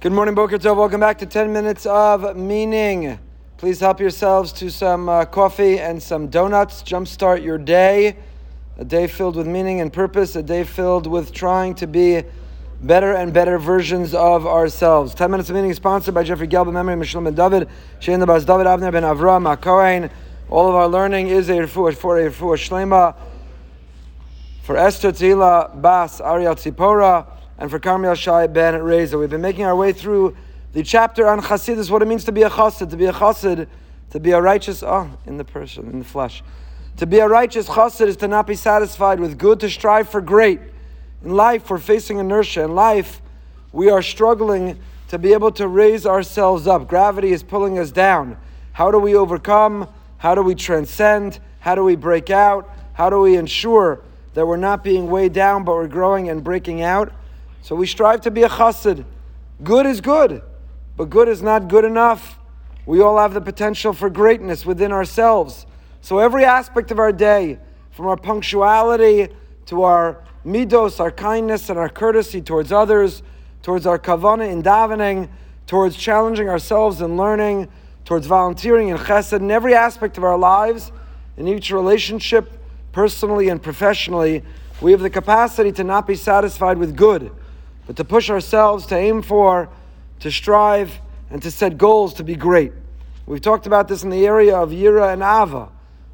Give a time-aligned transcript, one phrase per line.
[0.00, 0.78] Good morning, Boker Tov.
[0.78, 3.18] Welcome back to 10 Minutes of Meaning.
[3.58, 6.82] Please help yourselves to some uh, coffee and some donuts.
[6.82, 8.16] Jumpstart your day.
[8.78, 12.22] A day filled with meaning and purpose, a day filled with trying to be
[12.80, 15.14] better and better versions of ourselves.
[15.14, 17.68] 10 Minutes of Meaning is sponsored by Jeffrey Gelb, memory of Meshulam ben David,
[18.00, 20.10] Shein Bas David Avner ben Avram Akohen.
[20.48, 23.14] All of our learning is a refuah for a refuah shlema.
[24.62, 27.26] For Esther Tila Bas Ariel Tzipora
[27.60, 29.18] and for Carmel Shai Ben Reza.
[29.18, 30.34] We've been making our way through
[30.72, 33.68] the chapter on Chassidus, what it means to be a chassid, to be a chassid,
[34.10, 36.42] to be a righteous, oh, in the person, in the flesh.
[36.96, 40.22] To be a righteous chassid is to not be satisfied with good, to strive for
[40.22, 40.58] great.
[41.22, 42.62] In life, we're facing inertia.
[42.62, 43.20] In life,
[43.72, 46.88] we are struggling to be able to raise ourselves up.
[46.88, 48.38] Gravity is pulling us down.
[48.72, 49.86] How do we overcome?
[50.16, 51.40] How do we transcend?
[51.58, 52.70] How do we break out?
[52.94, 54.00] How do we ensure
[54.32, 57.12] that we're not being weighed down, but we're growing and breaking out?
[57.62, 59.04] So we strive to be a chassid.
[59.62, 60.42] Good is good,
[60.96, 62.38] but good is not good enough.
[62.86, 65.66] We all have the potential for greatness within ourselves.
[66.00, 67.58] So every aspect of our day,
[67.90, 69.28] from our punctuality
[69.66, 73.22] to our midos, our kindness and our courtesy towards others,
[73.62, 75.28] towards our kavana in davening,
[75.66, 77.68] towards challenging ourselves in learning,
[78.06, 80.90] towards volunteering in chesed, in every aspect of our lives,
[81.36, 82.58] in each relationship,
[82.92, 84.42] personally and professionally,
[84.80, 87.30] we have the capacity to not be satisfied with good
[87.90, 89.68] but to push ourselves, to aim for,
[90.20, 92.70] to strive, and to set goals to be great.
[93.26, 95.70] We've talked about this in the area of Yira and Ava,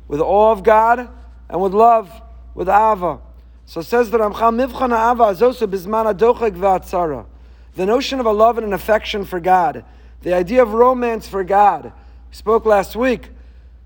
[0.08, 1.06] with awe of God
[1.50, 2.10] and with love,
[2.54, 3.18] with Ava.
[3.66, 7.26] So says the Ramchal, Mivchan Ava azosu bizman adochek v'atzara.
[7.74, 9.84] The notion of a love and an affection for God,
[10.22, 11.92] the idea of romance for God.
[12.30, 13.28] We spoke last week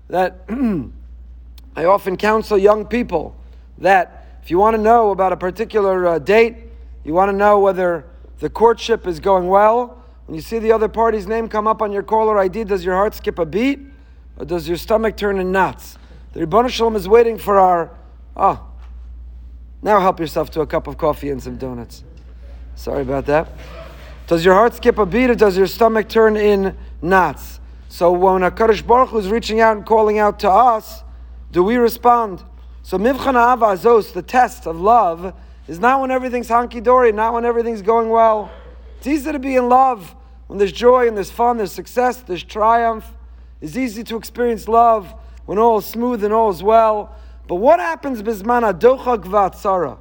[0.07, 0.45] that
[1.75, 3.35] I often counsel young people
[3.79, 6.70] that if you want to know about a particular uh, date,
[7.03, 8.05] you want to know whether
[8.39, 10.03] the courtship is going well.
[10.25, 12.95] When you see the other party's name come up on your caller ID, does your
[12.95, 13.79] heart skip a beat?
[14.37, 15.97] Or does your stomach turn in knots?
[16.33, 17.91] The Ribbon Shalom is waiting for our.
[18.35, 18.65] Oh,
[19.81, 22.03] now help yourself to a cup of coffee and some donuts.
[22.75, 23.49] Sorry about that.
[24.27, 27.59] Does your heart skip a beat or does your stomach turn in knots?
[27.89, 31.03] So when HaKadosh Baruch Hu is reaching out and calling out to us,
[31.51, 32.41] do we respond?
[32.83, 35.35] So Mivchan Azos, the test of love,
[35.71, 38.51] is not when everything's honky dory, not when everything's going well.
[38.97, 40.13] It's easy to be in love
[40.47, 43.05] when there's joy and there's fun, there's success, there's triumph.
[43.61, 45.15] It's easy to experience love
[45.45, 47.15] when all is smooth and all is well.
[47.47, 49.97] But what happens bismana docha gvatzara?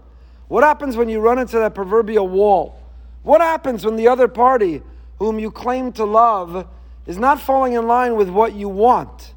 [0.48, 2.82] What happens when you run into that proverbial wall?
[3.22, 4.82] What happens when the other party,
[5.20, 6.66] whom you claim to love,
[7.06, 9.34] is not falling in line with what you want?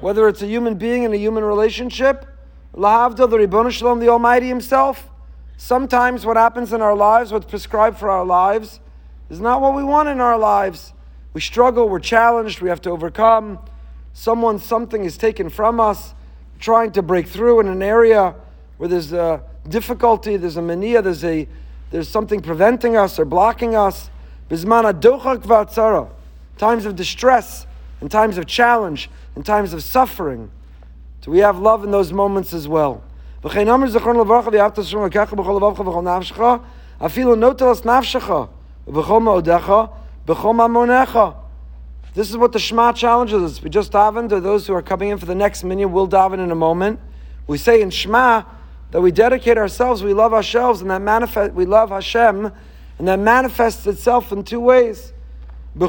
[0.00, 2.26] Whether it's a human being in a human relationship,
[2.74, 5.10] Lahavda, the Ribbon Shalom, the Almighty Himself.
[5.56, 8.80] Sometimes what happens in our lives, what's prescribed for our lives,
[9.28, 10.92] is not what we want in our lives.
[11.34, 13.58] We struggle, we're challenged, we have to overcome.
[14.12, 16.14] Someone, something is taken from us,
[16.58, 18.34] trying to break through in an area
[18.78, 21.48] where there's a difficulty, there's a mania, there's a
[21.90, 24.08] there's something preventing us or blocking us.
[24.48, 24.64] Times
[26.86, 27.66] of distress,
[28.00, 30.50] and times of challenge, and times of suffering.
[31.22, 33.02] Do we have love in those moments as well?
[42.14, 43.62] This is what the Shema challenges us.
[43.62, 46.44] We just davened, to those who are coming in for the next minyan, we'll daven
[46.44, 47.00] in a moment.
[47.46, 48.42] We say in Shema
[48.90, 52.52] that we dedicate ourselves, we love ourselves, and that manifest, we love Hashem,
[52.98, 55.12] and that manifests itself in two ways.
[55.80, 55.88] Are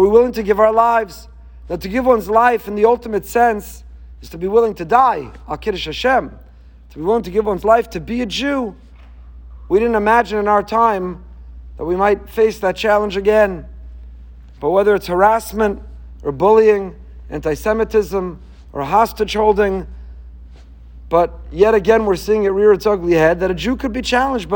[0.00, 1.28] we willing to give our lives?
[1.68, 3.84] That to give one's life in the ultimate sense
[4.20, 6.36] is to be willing to die, Al Kiddush Hashem,
[6.90, 8.74] to be willing to give one's life to be a Jew.
[9.68, 11.24] We didn't imagine in our time
[11.76, 13.66] that we might face that challenge again.
[14.60, 15.82] But whether it's harassment
[16.22, 16.96] or bullying,
[17.30, 18.40] anti Semitism
[18.72, 19.86] or hostage holding,
[21.08, 24.02] but yet again we're seeing it rear its ugly head that a Jew could be
[24.02, 24.50] challenged.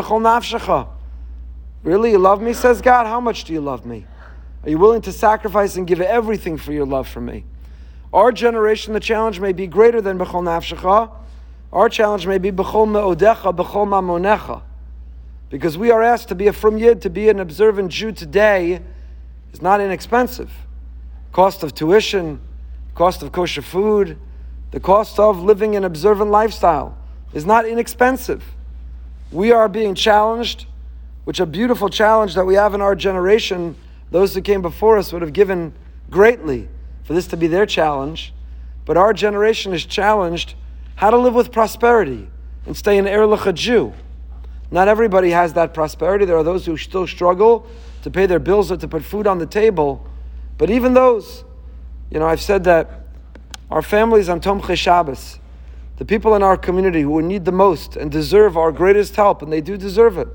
[1.83, 3.07] Really, you love me, says God?
[3.07, 4.07] How much do you love me?
[4.65, 7.45] Are you willing to sacrifice and give everything for your love for me?
[8.13, 11.11] Our generation, the challenge may be greater than Bechol Nafshecha.
[11.73, 14.63] Our challenge may be Bechol Me'odecha, Bechol Mamonecha.
[15.51, 18.81] Because we are asked to be a frum Yid, to be an observant Jew today
[19.53, 20.51] is not inexpensive.
[21.33, 22.41] Cost of tuition,
[22.95, 24.19] cost of kosher food,
[24.71, 26.97] the cost of living an observant lifestyle
[27.35, 28.45] is not inexpensive.
[29.31, 30.67] We are being challenged,
[31.25, 33.77] which a beautiful challenge that we have in our generation
[34.13, 35.73] those who came before us would have given
[36.11, 36.69] greatly
[37.03, 38.35] for this to be their challenge.
[38.85, 40.55] But our generation is challenged
[40.97, 42.29] how to live with prosperity
[42.67, 43.95] and stay an Erlich Jew.
[44.71, 46.27] Not everybody has that prosperity.
[46.27, 47.67] There are those who still struggle
[48.03, 50.07] to pay their bills or to put food on the table.
[50.59, 51.45] But even those,
[52.11, 53.07] you know, I've said that
[53.71, 55.39] our families on Tomche Shabbos,
[55.97, 59.51] the people in our community who need the most and deserve our greatest help, and
[59.51, 60.29] they do deserve it.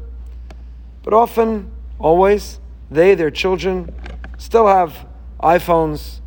[1.04, 3.94] But often, always, they, their children,
[4.38, 5.06] still have
[5.42, 6.22] iPhones.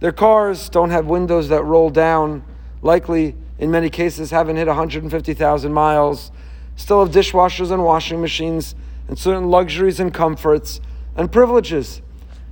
[0.00, 2.44] Their cars don't have windows that roll down,
[2.82, 6.30] likely, in many cases, haven't hit 150,000 miles,
[6.76, 8.74] still have dishwashers and washing machines,
[9.08, 10.80] and certain luxuries and comforts
[11.16, 12.00] and privileges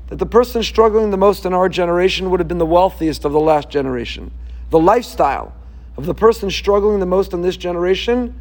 [0.08, 3.32] that the person struggling the most in our generation would have been the wealthiest of
[3.32, 4.30] the last generation.
[4.70, 5.54] The lifestyle
[5.96, 8.38] of the person struggling the most in this generation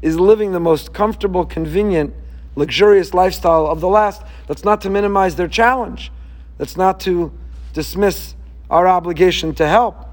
[0.00, 2.14] is living the most comfortable, convenient,
[2.58, 4.22] luxurious lifestyle of the last.
[4.46, 6.12] That's not to minimize their challenge.
[6.58, 7.32] That's not to
[7.72, 8.34] dismiss
[8.68, 10.04] our obligation to help.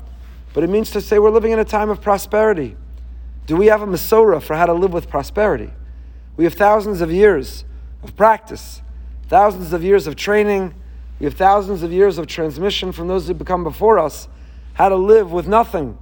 [0.54, 2.78] But it means to say we're living in a time of prosperity.
[3.48, 5.72] Do we have a Masorah for how to live with prosperity?
[6.38, 7.66] We have thousands of years
[8.04, 8.82] of practice,
[9.28, 10.74] thousands of years of training,
[11.20, 14.28] we have thousands of years of transmission from those who become before us
[14.74, 15.98] how to live with nothing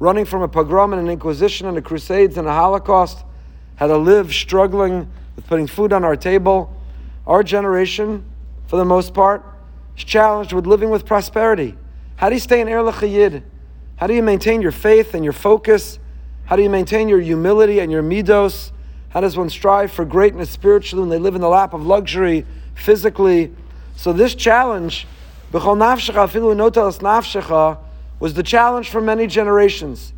[0.00, 3.24] running from a pogrom and an inquisition and a crusades and a holocaust,
[3.76, 6.76] how to live struggling with putting food on our table.
[7.24, 8.24] Our generation,
[8.66, 9.44] for the most part,
[9.96, 11.76] is challenged with living with prosperity.
[12.16, 13.44] How do you stay in Er L'chayid?
[13.94, 16.00] How do you maintain your faith and your focus?
[16.46, 18.72] How do you maintain your humility and your midos?
[19.10, 22.44] How does one strive for greatness spiritually when they live in the lap of luxury
[22.74, 23.54] physically?
[23.94, 25.06] So this challenge,
[25.52, 25.62] was
[28.34, 30.12] the challenge for many generations.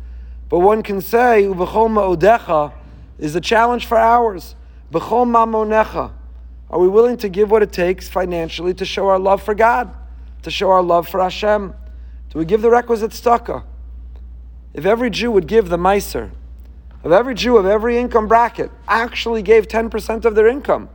[0.49, 4.55] But one can say, is the challenge for ours.
[4.93, 9.93] Are we willing to give what it takes financially to show our love for God,
[10.43, 11.73] to show our love for Hashem?
[12.29, 13.63] Do we give the requisite tzedakah?
[14.73, 16.31] If every Jew would give the meiser,
[17.03, 20.89] if every Jew of every income bracket actually gave 10% of their income,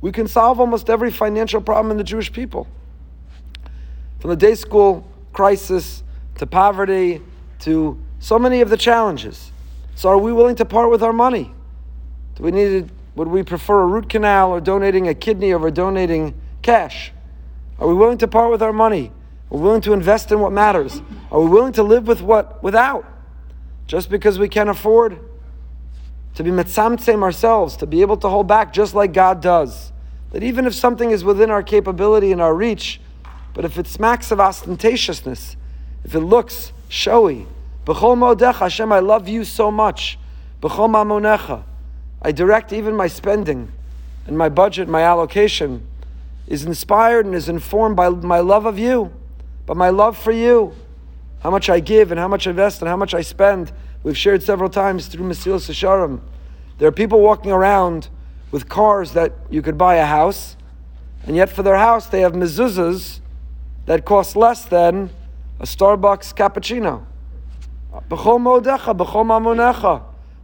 [0.00, 2.66] we can solve almost every financial problem in the Jewish people.
[4.20, 6.02] From the day school crisis
[6.38, 7.22] to poverty,
[7.60, 9.50] to so many of the challenges.
[9.94, 11.52] So, are we willing to part with our money?
[12.34, 12.90] Do we need?
[13.16, 17.12] Would we prefer a root canal or donating a kidney over donating cash?
[17.78, 19.10] Are we willing to part with our money?
[19.50, 21.00] Are we willing to invest in what matters?
[21.32, 23.04] Are we willing to live with what without?
[23.86, 25.18] Just because we can't afford
[26.34, 29.92] to be metzamtzem ourselves, to be able to hold back just like God does.
[30.32, 33.00] That even if something is within our capability and our reach,
[33.54, 35.56] but if it smacks of ostentatiousness,
[36.04, 37.46] if it looks showy,
[37.86, 40.18] B'chol modecha, Hashem, I love you so much.
[40.60, 41.62] B'chol mamonecha.
[42.22, 43.72] I direct even my spending
[44.26, 45.86] and my budget, my allocation
[46.46, 49.12] is inspired and is informed by my love of you,
[49.66, 50.74] by my love for you.
[51.40, 53.72] How much I give and how much I invest and how much I spend.
[54.02, 56.20] We've shared several times through Mesilas Yesharim.
[56.78, 58.08] There are people walking around
[58.50, 60.56] with cars that you could buy a house,
[61.24, 63.20] and yet for their house they have mezuzahs
[63.86, 65.10] that cost less than
[65.60, 67.04] a Starbucks cappuccino.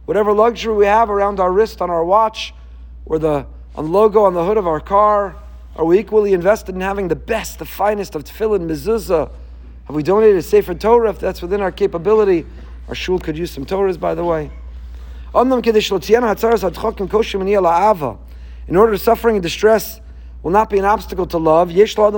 [0.05, 2.53] Whatever luxury we have around our wrist, on our watch,
[3.05, 3.45] or the
[3.75, 5.35] on logo on the hood of our car,
[5.75, 9.31] are we equally invested in having the best, the finest of tefillin, mezuzah?
[9.85, 12.45] Have we donated a Sefer Torah if that's within our capability?
[12.87, 14.51] Our shul could use some Torahs, by the way.
[15.33, 15.51] In
[18.75, 19.99] order, suffering and distress
[20.43, 21.71] will not be an obstacle to love.
[21.71, 22.11] So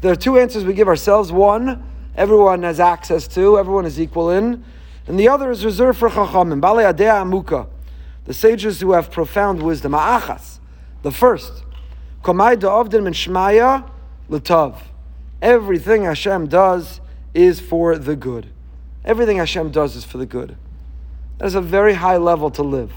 [0.00, 1.30] there are two answers we give ourselves.
[1.30, 1.84] One,
[2.16, 4.64] everyone has access to, everyone is equal in.
[5.06, 6.60] And the other is reserved for chachamim.
[6.60, 7.68] Balei amuka.
[8.24, 9.92] The sages who have profound wisdom.
[9.92, 10.60] A'achas.
[11.02, 11.64] The first.
[12.22, 13.88] Komai da'avdin min shmaya
[14.28, 14.76] l'tav.
[15.40, 17.00] Everything Hashem does
[17.34, 18.46] is for the good.
[19.04, 20.56] Everything Hashem does is for the good.
[21.38, 22.92] That is a very high level to live.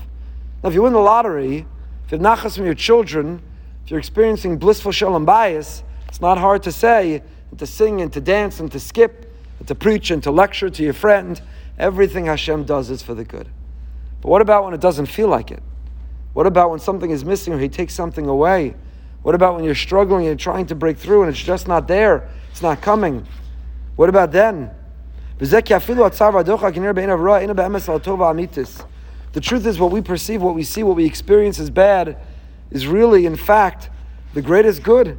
[0.61, 1.65] Now, if you win the lottery,
[2.05, 3.41] if you have nachas from your children,
[3.83, 7.23] if you're experiencing blissful shalom bayis, it's not hard to say,
[7.59, 10.83] to sing and to dance and to skip, and to preach and to lecture to
[10.83, 11.41] your friend.
[11.77, 13.47] Everything Hashem does is for the good.
[14.21, 15.63] But what about when it doesn't feel like it?
[16.33, 18.75] What about when something is missing or He takes something away?
[19.21, 21.87] What about when you're struggling and you're trying to break through and it's just not
[21.87, 22.29] there?
[22.51, 23.25] It's not coming.
[23.95, 24.71] What about then?
[25.37, 25.61] The
[29.41, 32.17] truth is, what we perceive, what we see, what we experience as bad
[32.71, 33.89] is really, in fact,
[34.33, 35.17] the greatest good.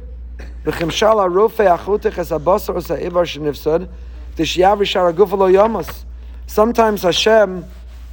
[6.47, 7.65] Sometimes Hashem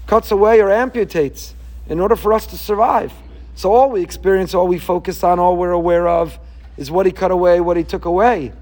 [0.06, 1.54] cuts away or amputates
[1.88, 3.12] in order for us to survive.
[3.54, 6.38] So all we experience, all we focus on, all we're aware of
[6.76, 8.52] is what He cut away, what He took away.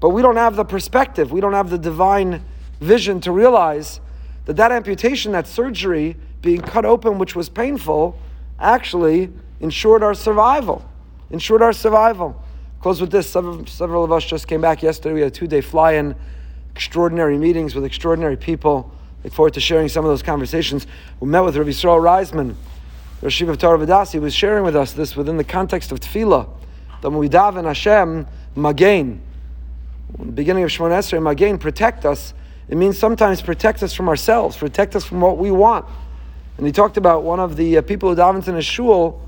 [0.00, 2.42] But we don't have the perspective, we don't have the divine
[2.80, 4.00] vision to realize
[4.46, 8.18] that that amputation, that surgery, being cut open, which was painful,
[8.58, 9.30] actually
[9.60, 10.88] ensured our survival.
[11.30, 12.42] Ensured our survival.
[12.80, 13.28] Close with this.
[13.28, 15.14] Several, of us just came back yesterday.
[15.14, 16.14] We had a two-day fly-in,
[16.74, 18.92] extraordinary meetings with extraordinary people.
[19.24, 20.86] Look forward to sharing some of those conversations.
[21.18, 22.54] We met with Rabbi Yisrael Reisman,
[23.20, 26.48] Rosh of Torah Vodaas sharing with us this within the context of tefillah.
[27.02, 29.18] That when we daven Hashem, Magain,
[30.18, 32.32] in the beginning of Shemoneh Esrei, Magain, protect us.
[32.68, 35.84] It means sometimes protect us from ourselves, protect us from what we want.
[36.58, 39.20] And he talked about one of the uh, people who davens in his shul,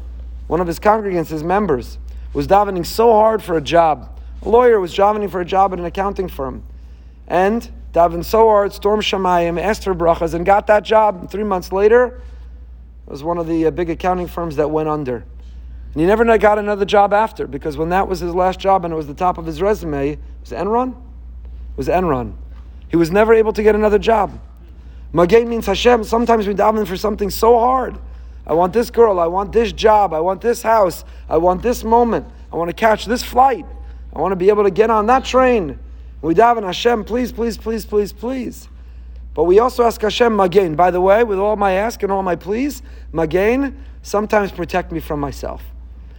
[0.47, 1.99] one of his congregants, his members,
[2.33, 4.19] was davening so hard for a job.
[4.43, 6.63] A lawyer was davening for a job at an accounting firm.
[7.27, 11.19] And davened so hard, stormed Shemayim, asked for brachas, and got that job.
[11.21, 12.23] And three months later,
[13.07, 15.25] it was one of the uh, big accounting firms that went under.
[15.93, 18.95] And he never got another job after, because when that was his last job and
[18.95, 20.91] it was the top of his resume, was Enron?
[20.91, 22.35] It was Enron.
[22.89, 24.39] He was never able to get another job.
[25.13, 26.05] Magain means Hashem.
[26.05, 27.99] Sometimes we daven for something so hard.
[28.51, 29.21] I want this girl.
[29.21, 30.13] I want this job.
[30.13, 31.05] I want this house.
[31.29, 32.27] I want this moment.
[32.53, 33.65] I want to catch this flight.
[34.13, 35.79] I want to be able to get on that train.
[36.21, 38.69] We daven Hashem, please, please, please, please, please.
[39.35, 40.75] But we also ask Hashem Magain.
[40.75, 44.99] By the way, with all my ask and all my please, Magain, sometimes protect me
[44.99, 45.63] from myself.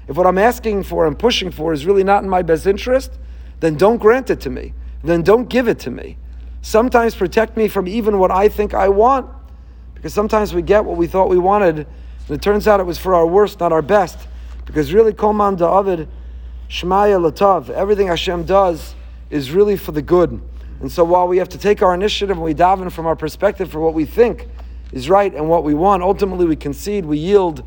[0.07, 3.11] If what I'm asking for and pushing for is really not in my best interest,
[3.59, 4.73] then don't grant it to me.
[5.03, 6.15] Then don't give it to me.
[6.61, 9.29] Sometimes protect me from even what I think I want.
[9.95, 11.85] Because sometimes we get what we thought we wanted,
[12.27, 14.17] and it turns out it was for our worst, not our best.
[14.65, 16.07] Because really, Kolman Da'avid,
[16.69, 18.95] Shemaya Latav, everything Hashem does
[19.29, 20.41] is really for the good.
[20.79, 23.71] And so while we have to take our initiative and we daven from our perspective
[23.71, 24.47] for what we think
[24.91, 27.63] is right and what we want, ultimately we concede, we yield,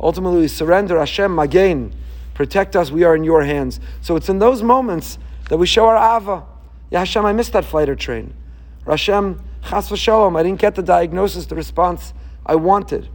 [0.00, 0.98] ultimately we surrender.
[0.98, 1.92] Hashem, Magain,
[2.34, 3.80] protect us, we are in your hands.
[4.00, 5.18] So it's in those moments
[5.48, 6.44] that we show our Ava.
[6.90, 8.34] Yeah, Hashem, I missed that flight or train.
[8.86, 12.12] Hashem, chas v'shalom, I didn't get the diagnosis, the response
[12.44, 13.08] I wanted.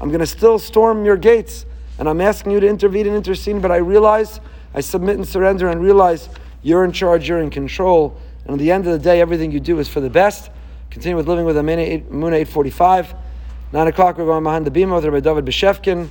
[0.00, 1.66] I'm going to still storm your gates,
[1.98, 4.40] and I'm asking you to intervene and intercede, but I realize,
[4.74, 6.28] I submit and surrender and realize
[6.62, 9.60] you're in charge, you're in control, and at the end of the day, everything you
[9.60, 10.50] do is for the best.
[10.90, 13.14] Continue with living with Amuna 845.
[13.72, 16.08] 9 o'clock, we're going behind the beam with Rabbi David Bashevkin.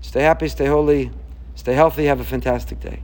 [0.00, 1.10] Stay happy, stay holy,
[1.54, 3.02] stay healthy, have a fantastic day.